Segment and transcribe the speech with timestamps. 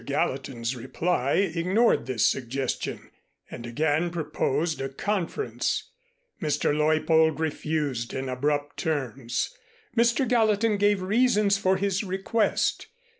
[0.07, 3.11] Gallatin's reply ignored this suggestion,
[3.51, 5.91] and again proposed a conference.
[6.41, 6.75] Mr.
[6.75, 9.55] Leuppold refused in abrupt terms.
[9.95, 10.27] Mr.
[10.27, 12.87] Gallatin gave reasons for his request.